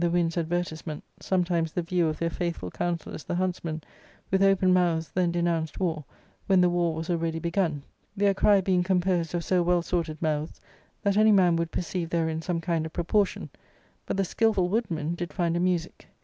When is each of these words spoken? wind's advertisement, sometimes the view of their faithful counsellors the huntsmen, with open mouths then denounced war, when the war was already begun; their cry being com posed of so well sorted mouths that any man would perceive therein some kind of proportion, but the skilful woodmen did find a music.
wind's 0.11 0.35
advertisement, 0.35 1.03
sometimes 1.19 1.71
the 1.73 1.83
view 1.83 2.07
of 2.07 2.17
their 2.17 2.31
faithful 2.31 2.71
counsellors 2.71 3.23
the 3.23 3.35
huntsmen, 3.35 3.79
with 4.31 4.41
open 4.41 4.73
mouths 4.73 5.09
then 5.11 5.31
denounced 5.31 5.79
war, 5.79 6.03
when 6.47 6.59
the 6.59 6.71
war 6.71 6.95
was 6.95 7.07
already 7.11 7.37
begun; 7.37 7.83
their 8.17 8.33
cry 8.33 8.59
being 8.61 8.81
com 8.81 8.99
posed 8.99 9.35
of 9.35 9.45
so 9.45 9.61
well 9.61 9.83
sorted 9.83 10.19
mouths 10.19 10.59
that 11.03 11.17
any 11.17 11.31
man 11.31 11.55
would 11.55 11.69
perceive 11.71 12.09
therein 12.09 12.41
some 12.41 12.59
kind 12.59 12.83
of 12.87 12.91
proportion, 12.93 13.47
but 14.07 14.17
the 14.17 14.25
skilful 14.25 14.69
woodmen 14.69 15.13
did 15.13 15.31
find 15.31 15.55
a 15.55 15.59
music. 15.59 16.07